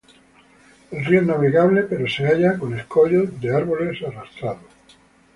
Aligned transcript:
El 0.89 1.05
río 1.05 1.21
es 1.21 1.27
navegable 1.27 1.83
pero 1.83 2.07
se 2.09 2.25
halla 2.25 2.57
con 2.57 2.73
escollos 2.73 3.39
de 3.39 3.55
árboles 3.55 4.01
arrastrados. 4.01 4.63